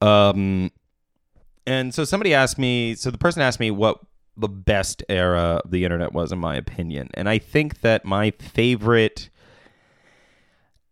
[0.00, 0.70] Um,
[1.66, 2.94] and so somebody asked me.
[2.94, 3.98] So the person asked me what
[4.36, 8.30] the best era of the internet was, in my opinion, and I think that my
[8.32, 9.30] favorite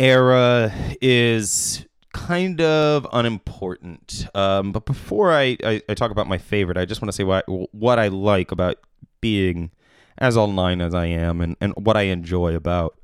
[0.01, 4.27] era is kind of unimportant.
[4.35, 7.25] Um, but before I, I, I, talk about my favorite, I just want to say
[7.25, 7.45] what
[7.75, 8.79] what I like about
[9.21, 9.71] being
[10.19, 12.97] as online as I am, and, and what I enjoy about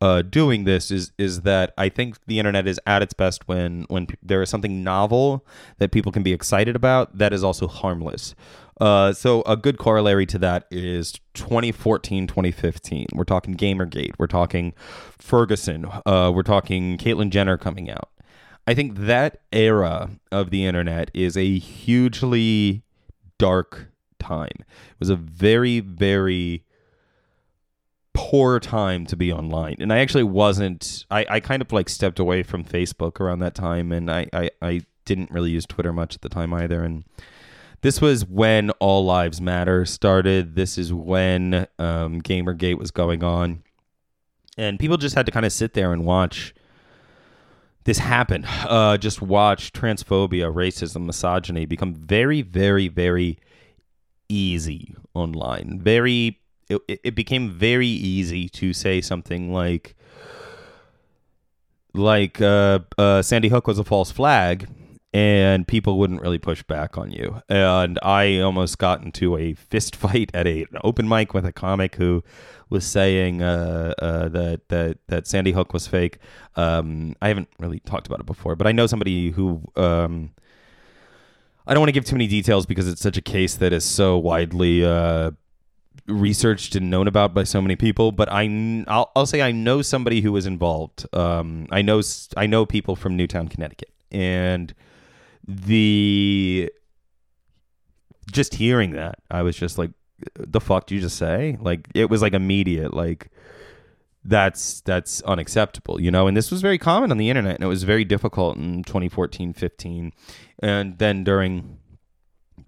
[0.00, 3.84] uh, doing this is is that I think the internet is at its best when
[3.88, 5.44] when p- there is something novel
[5.78, 8.34] that people can be excited about that is also harmless.
[8.80, 13.08] Uh, so a good corollary to that is 2014, 2015.
[13.14, 14.14] We're talking Gamergate.
[14.18, 14.72] We're talking
[15.18, 15.86] Ferguson.
[16.06, 18.08] Uh, we're talking Caitlyn Jenner coming out.
[18.66, 22.82] I think that era of the internet is a hugely
[23.36, 23.88] dark
[24.18, 24.48] time.
[24.60, 26.64] It was a very, very
[28.14, 29.76] poor time to be online.
[29.80, 33.54] And I actually wasn't I, I kind of like stepped away from Facebook around that
[33.54, 36.82] time and I, I, I didn't really use Twitter much at the time either.
[36.82, 37.04] And
[37.82, 40.54] this was when All Lives Matter started.
[40.54, 43.62] This is when um, Gamergate was going on.
[44.58, 46.54] And people just had to kind of sit there and watch
[47.84, 48.44] this happen.
[48.44, 53.38] Uh, just watch transphobia, racism, misogyny become very, very, very
[54.28, 55.80] easy online.
[55.82, 56.38] Very
[56.70, 59.94] it, it became very easy to say something like
[61.92, 64.68] like uh, uh, Sandy Hook was a false flag,
[65.12, 67.42] and people wouldn't really push back on you.
[67.48, 71.52] And I almost got into a fist fight at a, an open mic with a
[71.52, 72.22] comic who
[72.68, 76.18] was saying uh, uh, that that that Sandy Hook was fake.
[76.56, 79.62] Um, I haven't really talked about it before, but I know somebody who.
[79.76, 80.32] Um,
[81.66, 83.84] I don't want to give too many details because it's such a case that is
[83.84, 85.30] so widely uh,
[86.10, 89.82] researched and known about by so many people, but I I'll, I'll say I know
[89.82, 91.06] somebody who was involved.
[91.14, 92.02] Um, I know
[92.36, 94.74] I know people from Newtown, Connecticut, and
[95.46, 96.70] the
[98.30, 99.90] just hearing that, I was just like,
[100.34, 103.30] "The fuck did you just say?" Like it was like immediate, like
[104.24, 106.26] that's that's unacceptable, you know.
[106.26, 109.52] And this was very common on the internet, and it was very difficult in 2014,
[109.52, 110.12] 15,
[110.62, 111.78] and then during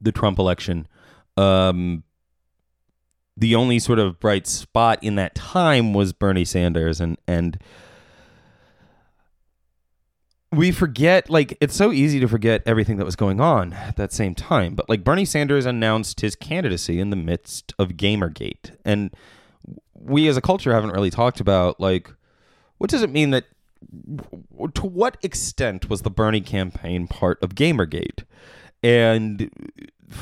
[0.01, 0.89] the Trump election.
[1.37, 2.05] Um,
[3.37, 7.01] the only sort of bright spot in that time was Bernie Sanders.
[7.01, 7.59] And and
[10.51, 14.13] we forget like it's so easy to forget everything that was going on at that
[14.13, 14.75] same time.
[14.75, 18.77] But like Bernie Sanders announced his candidacy in the midst of Gamergate.
[18.85, 19.11] And
[19.95, 22.11] we as a culture haven't really talked about like
[22.79, 23.47] what does it mean that
[24.75, 28.25] to what extent was the Bernie campaign part of Gamergate?
[28.83, 29.51] And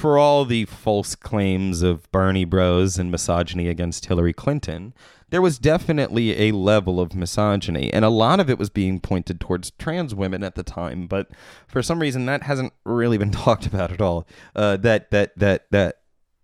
[0.01, 4.95] for all the false claims of Bernie Bros and misogyny against Hillary Clinton,
[5.29, 9.41] there was definitely a level of misogyny, and a lot of it was being pointed
[9.41, 11.07] towards trans women at the time.
[11.07, 11.29] But
[11.69, 14.27] for some reason, that hasn't really been talked about at all.
[14.57, 16.01] Uh, that that that that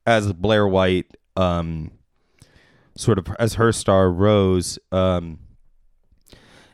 [0.06, 1.92] as Blair White, um,
[2.94, 5.38] sort of as her star rose, um,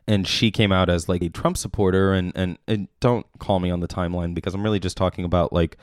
[0.09, 3.71] and she came out as like a Trump supporter, and and and don't call me
[3.71, 5.79] on the timeline because I'm really just talking about like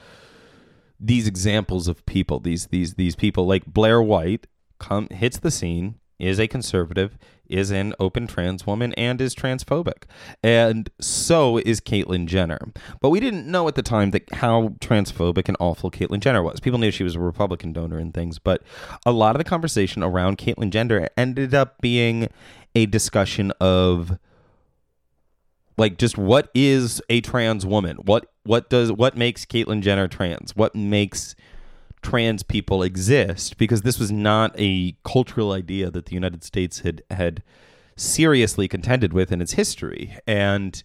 [1.00, 4.48] these examples of people, these these these people like Blair White
[4.80, 7.18] come hits the scene, is a conservative,
[7.48, 10.04] is an open trans woman, and is transphobic,
[10.44, 12.60] and so is Caitlyn Jenner.
[13.02, 16.60] But we didn't know at the time that how transphobic and awful Caitlyn Jenner was.
[16.60, 18.62] People knew she was a Republican donor and things, but
[19.06, 22.28] a lot of the conversation around Caitlyn Jenner ended up being
[22.76, 24.18] a discussion of
[25.78, 27.98] like just what is a trans woman?
[28.04, 30.56] What what does what makes Caitlyn Jenner trans?
[30.56, 31.36] What makes
[32.02, 33.60] trans people exist?
[33.60, 37.44] Because this was not a cultural idea that the United States had had
[37.96, 40.18] seriously contended with in its history.
[40.26, 40.82] And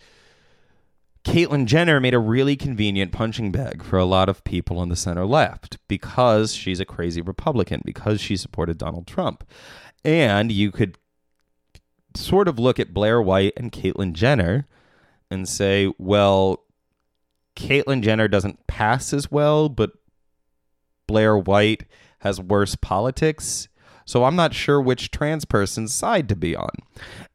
[1.24, 4.96] Caitlyn Jenner made a really convenient punching bag for a lot of people on the
[4.96, 9.42] center left because she's a crazy Republican, because she supported Donald Trump.
[10.04, 10.98] And you could
[12.14, 14.66] sort of look at Blair White and Caitlyn Jenner
[15.30, 16.63] and say, well,
[17.56, 19.92] Caitlyn Jenner doesn't pass as well, but
[21.06, 21.84] Blair White
[22.20, 23.68] has worse politics.
[24.06, 26.70] So I'm not sure which trans person's side to be on.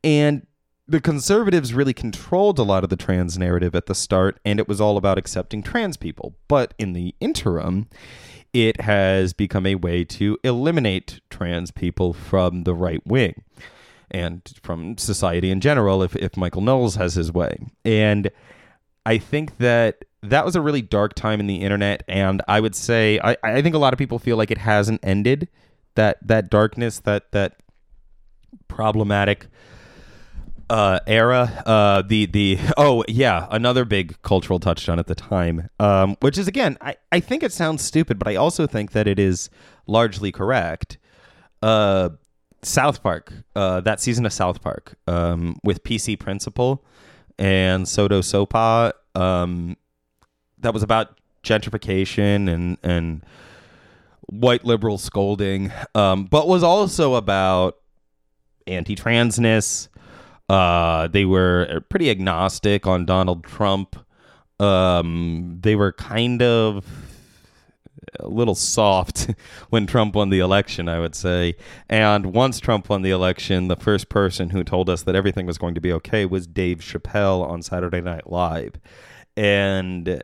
[0.03, 0.45] And
[0.87, 4.67] the conservatives really controlled a lot of the trans narrative at the start, and it
[4.67, 6.35] was all about accepting trans people.
[6.47, 7.87] But in the interim,
[8.53, 13.43] it has become a way to eliminate trans people from the right wing
[14.09, 17.57] and from society in general if, if Michael Knowles has his way.
[17.85, 18.31] And
[19.05, 22.03] I think that that was a really dark time in the internet.
[22.07, 24.99] And I would say, I, I think a lot of people feel like it hasn't
[25.03, 25.47] ended
[25.95, 27.57] that, that darkness, that, that
[28.67, 29.47] problematic
[30.69, 31.63] uh, era.
[31.65, 36.47] Uh, the the oh yeah, another big cultural touchstone at the time, um, which is
[36.47, 39.49] again, I, I think it sounds stupid, but I also think that it is
[39.87, 40.97] largely correct.
[41.61, 42.09] Uh,
[42.61, 46.83] South Park, uh, that season of South Park, um, with PC Principal
[47.37, 49.77] and SoDoSoPa, um,
[50.61, 53.23] that was about gentrification and and
[54.27, 57.77] white liberal scolding, um, but was also about
[58.67, 59.87] anti-transness.
[60.47, 63.95] Uh, they were pretty agnostic on Donald Trump.
[64.59, 66.85] Um, they were kind of
[68.19, 69.29] a little soft
[69.69, 71.55] when Trump won the election, I would say.
[71.87, 75.57] And once Trump won the election, the first person who told us that everything was
[75.57, 78.73] going to be okay was Dave Chappelle on Saturday Night Live.
[79.37, 80.21] And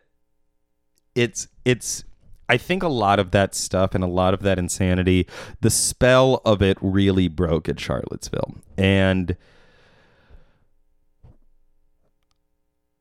[1.15, 2.03] it's it's
[2.47, 5.27] I think a lot of that stuff and a lot of that insanity,
[5.61, 8.55] the spell of it really broke at Charlottesville.
[8.77, 9.35] And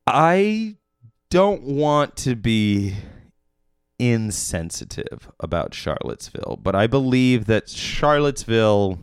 [0.07, 0.77] I
[1.29, 2.95] don't want to be
[3.99, 8.99] insensitive about Charlottesville, but I believe that Charlottesville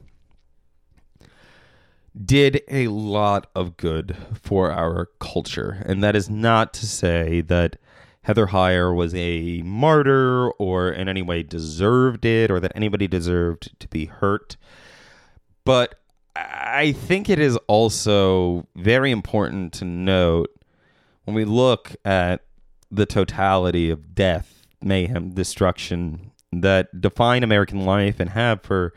[2.24, 5.82] did a lot of good for our culture.
[5.86, 7.76] And that is not to say that
[8.24, 13.78] Heather Heyer was a martyr or in any way deserved it or that anybody deserved
[13.80, 14.56] to be hurt.
[15.64, 15.96] But
[16.36, 20.50] I think it is also very important to note
[21.24, 22.42] when we look at
[22.90, 28.92] the totality of death, mayhem, destruction that define American life and have for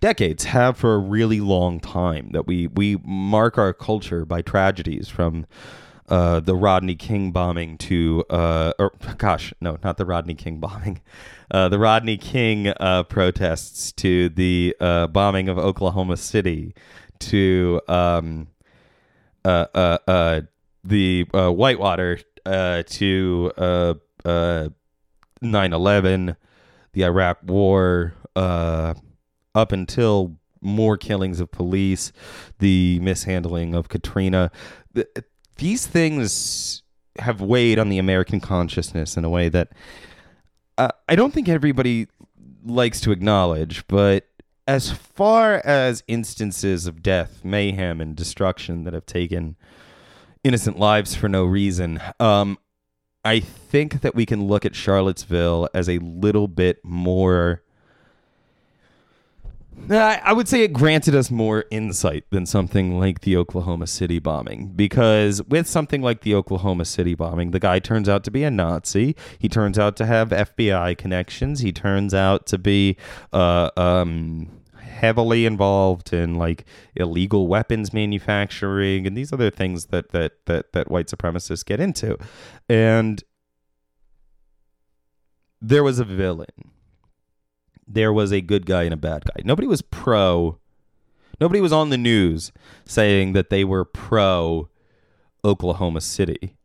[0.00, 5.08] decades, have for a really long time, that we, we mark our culture by tragedies
[5.08, 5.46] from
[6.08, 11.00] uh, the Rodney King bombing to, uh, or gosh, no, not the Rodney King bombing,
[11.50, 16.74] uh, the Rodney King uh, protests to the uh, bombing of Oklahoma City
[17.20, 18.48] to um,
[19.44, 20.40] uh,
[20.82, 24.68] the Whitewater to uh, uh,
[25.42, 26.36] 9/11,
[26.92, 28.94] the Iraq War, uh,
[29.54, 32.12] up until more killings of police,
[32.58, 34.50] the mishandling of Katrina.
[34.92, 35.06] The,
[35.56, 36.82] these things
[37.18, 39.68] have weighed on the American consciousness in a way that
[40.78, 42.08] uh, I don't think everybody
[42.64, 44.26] likes to acknowledge, but
[44.66, 49.56] as far as instances of death, mayhem, and destruction that have taken
[50.42, 52.58] innocent lives for no reason, um,
[53.24, 57.62] I think that we can look at Charlottesville as a little bit more
[59.90, 64.72] I would say it granted us more insight than something like the Oklahoma City bombing.
[64.74, 68.50] Because with something like the Oklahoma City bombing, the guy turns out to be a
[68.50, 69.14] Nazi.
[69.38, 71.60] He turns out to have FBI connections.
[71.60, 72.96] He turns out to be
[73.32, 74.48] uh, um,
[74.78, 76.64] heavily involved in like
[76.96, 82.16] illegal weapons manufacturing and these other things that that that that white supremacists get into.
[82.68, 83.22] And
[85.60, 86.70] there was a villain
[87.86, 89.42] there was a good guy and a bad guy.
[89.44, 90.58] Nobody was pro.
[91.40, 92.52] Nobody was on the news
[92.84, 94.68] saying that they were pro
[95.44, 96.56] Oklahoma City.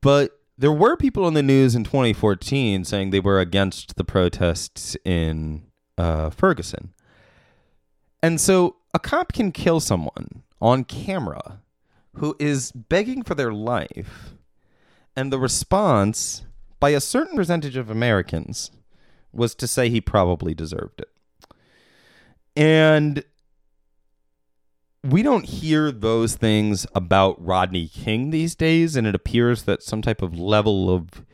[0.00, 4.96] But there were people on the news in 2014 saying they were against the protests
[5.04, 5.64] in
[5.98, 6.92] uh, Ferguson.
[8.22, 11.60] And so a cop can kill someone on camera
[12.16, 14.34] who is begging for their life.
[15.16, 16.44] And the response
[16.78, 18.70] by a certain percentage of Americans
[19.32, 21.08] was to say he probably deserved it.
[22.54, 23.24] And
[25.04, 30.02] we don't hear those things about Rodney King these days, and it appears that some
[30.02, 31.24] type of level of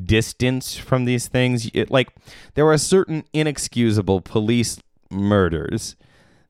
[0.00, 2.10] distance from these things, it, like
[2.54, 4.78] there are certain inexcusable police
[5.10, 5.96] murders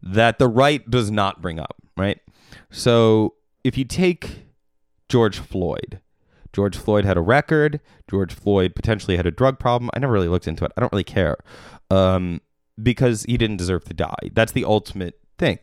[0.03, 2.21] that the right does not bring up, right?
[2.71, 4.47] So if you take
[5.09, 6.01] George Floyd,
[6.53, 7.81] George Floyd had a record.
[8.11, 9.91] George Floyd potentially had a drug problem.
[9.95, 10.73] I never really looked into it.
[10.77, 11.37] I don't really care
[11.91, 12.41] um,
[12.83, 14.31] because he didn't deserve to die.
[14.33, 15.59] That's the ultimate thing.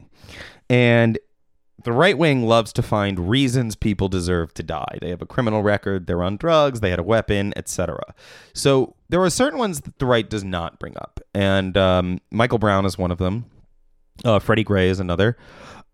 [0.69, 1.19] And
[1.83, 4.97] the right wing loves to find reasons people deserve to die.
[5.01, 8.15] They have a criminal record, they're on drugs, they had a weapon, etc.
[8.53, 12.57] So there are certain ones that the right does not bring up, and um, Michael
[12.57, 13.45] Brown is one of them.
[14.23, 15.37] Uh, Freddie Gray is another.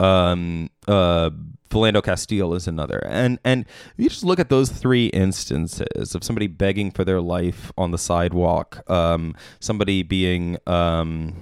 [0.01, 1.29] Um, uh,
[1.69, 3.01] Philando Castile is another.
[3.07, 3.65] And and
[3.97, 7.97] you just look at those three instances of somebody begging for their life on the
[7.97, 11.33] sidewalk, um, somebody being um,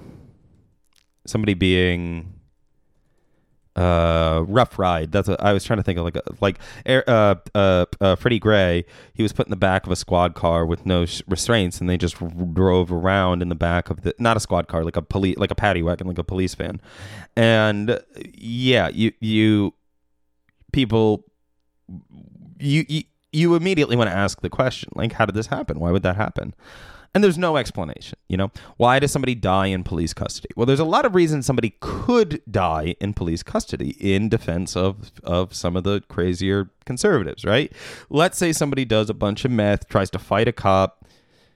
[1.26, 2.39] somebody being
[3.80, 5.10] uh, Rough Ride.
[5.10, 8.38] That's what I was trying to think of, like a, like uh, uh, uh, Freddie
[8.38, 8.84] Gray.
[9.14, 11.88] He was put in the back of a squad car with no sh- restraints, and
[11.88, 14.96] they just r- drove around in the back of the not a squad car, like
[14.96, 16.80] a police, like a paddy wagon, like a police van.
[17.36, 17.98] And
[18.34, 19.72] yeah, you you
[20.72, 21.24] people
[22.58, 25.80] you you, you immediately want to ask the question, like, how did this happen?
[25.80, 26.54] Why would that happen?
[27.12, 28.52] And there's no explanation, you know?
[28.76, 30.50] Why does somebody die in police custody?
[30.54, 35.10] Well, there's a lot of reasons somebody could die in police custody in defense of
[35.24, 37.72] of some of the crazier conservatives, right?
[38.10, 41.04] Let's say somebody does a bunch of meth, tries to fight a cop,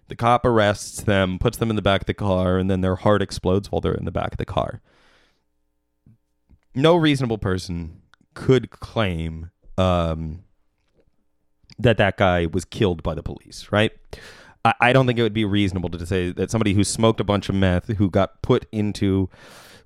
[0.09, 2.97] the cop arrests them, puts them in the back of the car, and then their
[2.97, 4.81] heart explodes while they're in the back of the car.
[6.75, 8.03] No reasonable person
[8.35, 10.43] could claim um,
[11.79, 13.93] that that guy was killed by the police, right?
[14.65, 17.25] I, I don't think it would be reasonable to say that somebody who smoked a
[17.25, 19.29] bunch of meth, who got put into,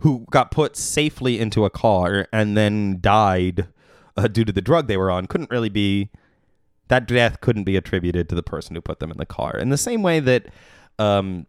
[0.01, 3.69] who got put safely into a car and then died
[4.17, 6.11] uh, due to the drug they were on, couldn't really be.
[6.89, 9.59] That death couldn't be attributed to the person who put them in the car.
[9.59, 10.47] In the same way that,
[10.99, 11.47] um,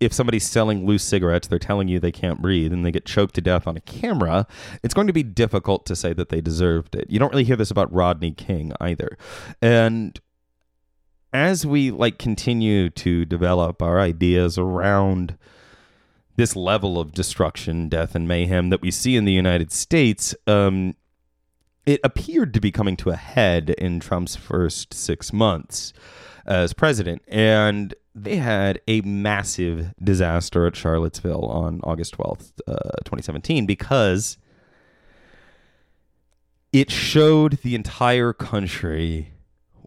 [0.00, 3.34] if somebody's selling loose cigarettes, they're telling you they can't breathe and they get choked
[3.36, 4.46] to death on a camera,
[4.82, 7.08] it's going to be difficult to say that they deserved it.
[7.08, 9.16] You don't really hear this about Rodney King either.
[9.62, 10.18] And
[11.32, 15.36] as we like continue to develop our ideas around
[16.36, 20.94] this level of destruction, death, and mayhem that we see in the United States, um,
[21.86, 25.92] it appeared to be coming to a head in Trump's first six months
[26.46, 27.22] as president.
[27.28, 34.36] And they had a massive disaster at Charlottesville on August 12th, uh, 2017, because
[36.72, 39.32] it showed the entire country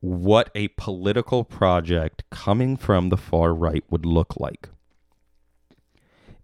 [0.03, 4.67] what a political project coming from the far right would look like.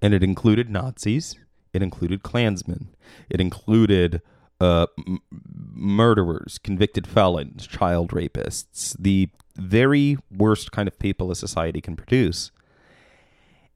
[0.01, 1.35] And it included Nazis,
[1.73, 2.87] it included Klansmen,
[3.29, 4.21] it included
[4.61, 5.19] uh, m-
[5.73, 12.51] murderers, convicted felons, child rapists, the very worst kind of people a society can produce.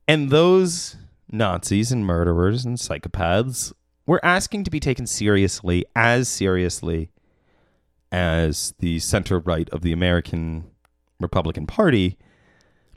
[0.07, 0.95] And those
[1.29, 3.73] Nazis and murderers and psychopaths
[4.05, 7.09] were asking to be taken seriously, as seriously
[8.13, 10.65] as the center right of the American
[11.19, 12.15] Republican Party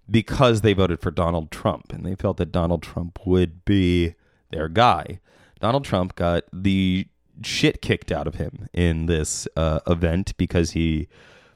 [0.08, 4.14] because they voted for Donald Trump and they felt that Donald Trump would be
[4.50, 5.18] their guy.
[5.58, 7.08] Donald Trump got the
[7.42, 11.08] shit kicked out of him in this uh, event because he,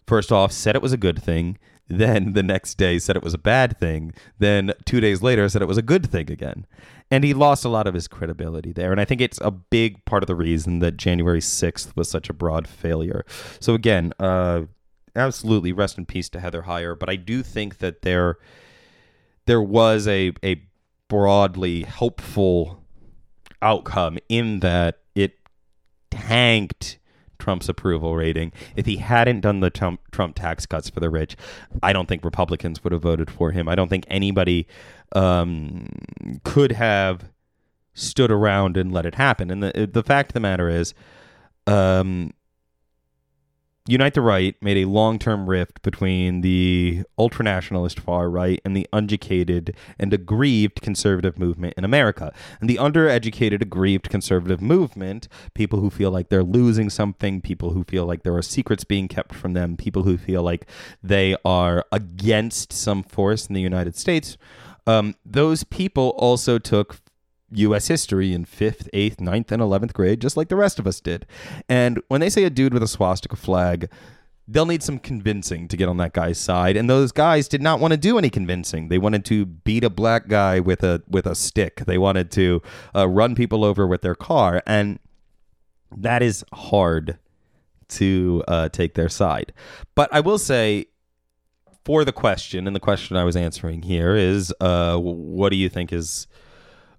[0.07, 1.59] first off, said it was a good thing.
[1.87, 4.15] Then the next day said it was a bad thing.
[4.39, 6.67] Then two days later said it was a good thing again
[7.11, 8.93] and he lost a lot of his credibility there.
[8.93, 12.31] And I think it's a big part of the reason that January 6th was such
[12.31, 13.25] a broad failure.
[13.59, 14.63] So again, uh,
[15.17, 16.99] absolutely rest in peace to Heather Heyer.
[16.99, 18.39] But I do think that there
[19.47, 20.63] there was a a
[21.09, 22.85] broadly hopeful
[23.61, 25.39] outcome in that it
[26.11, 27.00] tanked
[27.51, 28.53] Trump's approval rating.
[28.77, 31.37] If he hadn't done the Trump, Trump tax cuts for the rich,
[31.83, 33.69] I don't think Republicans would have voted for him.
[33.69, 34.69] I don't think anybody
[35.17, 35.89] um,
[36.45, 37.25] could have
[37.93, 39.51] stood around and let it happen.
[39.51, 40.95] And the the fact of the matter is,
[41.67, 42.33] um,
[43.87, 48.87] Unite the Right made a long term rift between the ultranationalist far right and the
[48.93, 52.33] uneducated and aggrieved conservative movement in America.
[52.61, 57.85] And the undereducated, aggrieved conservative movement, people who feel like they're losing something, people who
[57.85, 60.67] feel like there are secrets being kept from them, people who feel like
[61.03, 64.37] they are against some force in the United States,
[64.87, 66.99] um, those people also took
[67.53, 67.89] U.S.
[67.89, 71.27] history in fifth, eighth, ninth, and eleventh grade, just like the rest of us did.
[71.69, 73.91] And when they say a dude with a swastika flag,
[74.47, 76.77] they'll need some convincing to get on that guy's side.
[76.77, 78.89] And those guys did not want to do any convincing.
[78.89, 81.85] They wanted to beat a black guy with a with a stick.
[81.87, 82.63] They wanted to
[82.95, 84.99] uh, run people over with their car, and
[85.97, 87.19] that is hard
[87.89, 89.53] to uh, take their side.
[89.95, 90.87] But I will say
[91.85, 95.69] for the question, and the question I was answering here is, uh, what do you
[95.69, 96.27] think is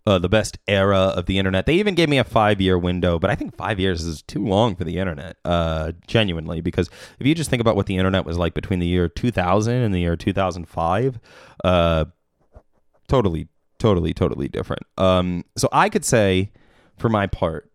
[0.05, 1.65] uh, the best era of the internet?
[1.65, 4.46] They even gave me a five year window, but I think five years is too
[4.46, 6.89] long for the internet, uh, genuinely, because
[7.20, 9.93] if you just think about what the internet was like between the year 2000 and
[9.93, 11.20] the year 2005,
[11.63, 12.05] uh,
[13.08, 13.48] totally,
[13.79, 14.84] totally, totally different.
[14.98, 16.51] Um, so I could say,
[16.98, 17.72] for my part,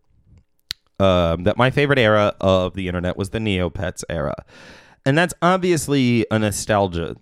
[0.99, 4.33] um, that my favorite era of the internet was the Neopets era
[5.07, 7.15] and that's obviously a nostalgia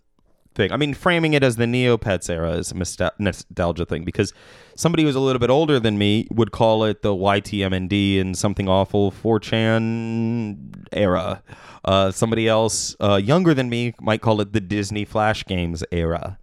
[0.55, 0.71] thing.
[0.71, 4.33] I mean, framing it as the Neopets era is a nostalgia thing because
[4.75, 8.67] somebody who's a little bit older than me would call it the YTMND and something
[8.67, 11.43] awful 4chan era.
[11.83, 16.39] Uh, somebody else uh, younger than me might call it the Disney Flash Games era.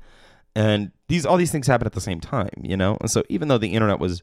[0.55, 2.99] And these all these things happen at the same time, you know.
[3.01, 4.23] And so even though the internet was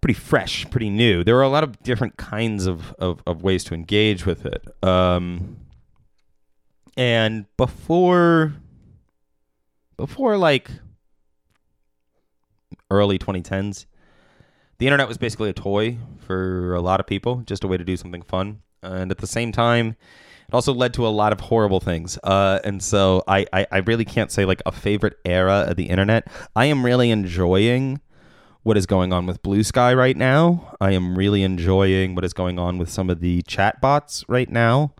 [0.00, 1.22] pretty fresh, pretty new.
[1.22, 4.66] There were a lot of different kinds of of, of ways to engage with it.
[4.82, 5.56] Um,
[6.96, 8.54] and before
[10.02, 10.68] before like
[12.90, 13.86] early 2010s,
[14.78, 17.84] the internet was basically a toy for a lot of people, just a way to
[17.84, 18.62] do something fun.
[18.82, 19.94] And at the same time,
[20.48, 22.18] it also led to a lot of horrible things.
[22.24, 25.88] Uh, and so I, I, I really can't say like a favorite era of the
[25.88, 26.26] internet.
[26.56, 28.00] I am really enjoying
[28.62, 30.76] what is going on with Blue Sky right now.
[30.80, 34.94] I am really enjoying what is going on with some of the chatbots right now.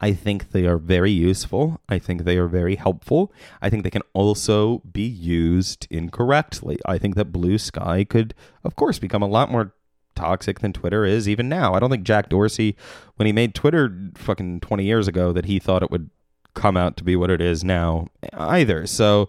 [0.00, 1.80] I think they are very useful.
[1.88, 3.32] I think they are very helpful.
[3.62, 6.78] I think they can also be used incorrectly.
[6.86, 9.72] I think that Blue Sky could, of course, become a lot more
[10.16, 11.74] toxic than Twitter is even now.
[11.74, 12.76] I don't think Jack Dorsey,
[13.16, 16.10] when he made Twitter fucking 20 years ago, that he thought it would
[16.54, 18.86] come out to be what it is now either.
[18.86, 19.28] So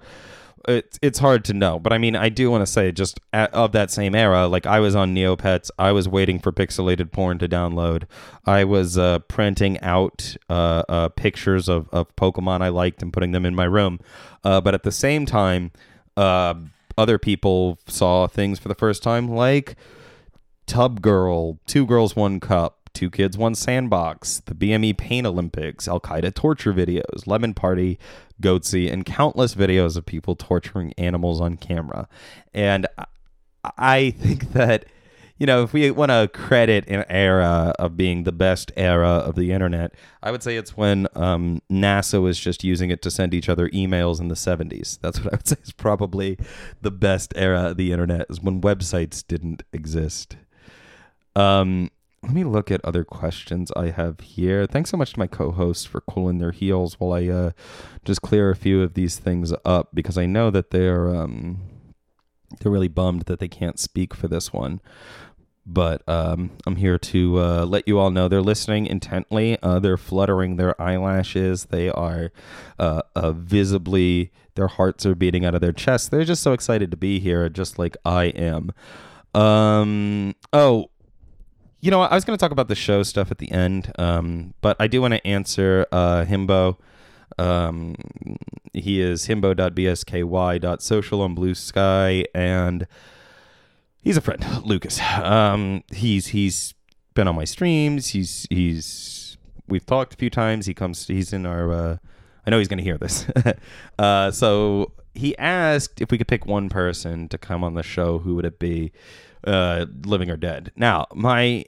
[0.68, 3.54] it's it's hard to know, but I mean, I do want to say just at,
[3.54, 4.48] of that same era.
[4.48, 8.04] Like I was on Neopets, I was waiting for pixelated porn to download.
[8.46, 13.32] I was uh, printing out uh, uh, pictures of of Pokemon I liked and putting
[13.32, 14.00] them in my room.
[14.44, 15.72] Uh, but at the same time,
[16.18, 16.56] uh,
[16.98, 19.76] other people saw things for the first time, like
[20.68, 22.75] Tub Girl, Two Girls One Cup.
[22.96, 28.00] Two Kids, One Sandbox, the BME Pain Olympics, Al Qaeda torture videos, Lemon Party,
[28.42, 32.08] Goatse, and countless videos of people torturing animals on camera.
[32.54, 32.88] And
[33.78, 34.86] I think that,
[35.38, 39.36] you know, if we want to credit an era of being the best era of
[39.36, 43.34] the internet, I would say it's when um, NASA was just using it to send
[43.34, 45.00] each other emails in the 70s.
[45.02, 46.38] That's what I would say is probably
[46.82, 50.38] the best era of the internet, is when websites didn't exist.
[51.36, 51.92] Um,
[52.26, 54.66] let me look at other questions I have here.
[54.66, 57.52] Thanks so much to my co-hosts for cooling their heels while I uh,
[58.04, 61.62] just clear a few of these things up because I know that they're um,
[62.60, 64.82] they're really bummed that they can't speak for this one.
[65.68, 69.60] But um, I'm here to uh, let you all know they're listening intently.
[69.62, 71.66] Uh, they're fluttering their eyelashes.
[71.66, 72.32] They are
[72.80, 76.10] uh, uh visibly, their hearts are beating out of their chests.
[76.10, 78.72] They're just so excited to be here, just like I am.
[79.36, 80.90] Um, oh,
[81.86, 84.56] you know, I was going to talk about the show stuff at the end, um,
[84.62, 86.78] but I do want to answer uh, Himbo.
[87.38, 87.94] Um,
[88.74, 92.88] he is himbo.bsky.social on Blue Sky, and
[94.02, 95.00] he's a friend, Lucas.
[95.22, 96.74] Um, he's he's
[97.14, 98.08] been on my streams.
[98.08, 100.66] He's he's we've talked a few times.
[100.66, 101.06] He comes.
[101.06, 101.72] He's in our.
[101.72, 101.98] Uh,
[102.48, 103.28] I know he's going to hear this.
[104.00, 108.18] uh, so he asked if we could pick one person to come on the show.
[108.18, 108.92] Who would it be?
[109.44, 110.72] Uh, living or dead.
[110.76, 111.66] Now, my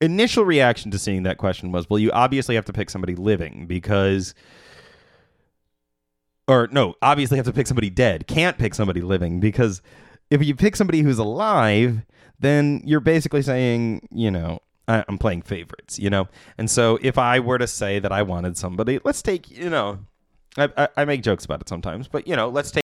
[0.00, 3.66] initial reaction to seeing that question was, well, you obviously have to pick somebody living
[3.66, 4.34] because
[6.48, 8.26] or no, obviously have to pick somebody dead.
[8.26, 9.82] Can't pick somebody living because
[10.30, 12.00] if you pick somebody who's alive,
[12.40, 16.28] then you're basically saying, you know, I, am playing favorites, you know?
[16.56, 19.98] And so if I were to say that I wanted somebody, let's take, you know,
[20.56, 22.82] I, I, I make jokes about it sometimes, but, you know, let's take